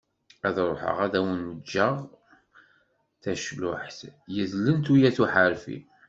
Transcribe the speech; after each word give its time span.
Ad 0.47 0.57
ruḥeγ 0.67 0.97
ad 1.05 1.13
awen-ğğeγ 1.19 1.95
tacluḥt, 3.21 3.99
yedlen 4.35 4.77
tuyat 4.85 5.17
uḥerfi. 5.23 5.77